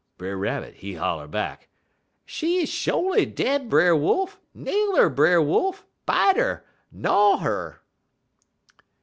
[0.17, 1.69] "Brer Rabbit, he holler back:
[2.25, 4.39] "'She er sho'ly dead, Brer Wolf!
[4.51, 5.85] Nail 'er, Brer Wolf!
[6.07, 6.65] Bite 'er!
[6.91, 7.81] gnyaw 'er!'